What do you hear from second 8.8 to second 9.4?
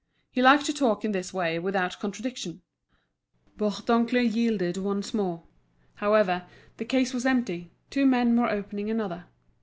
another.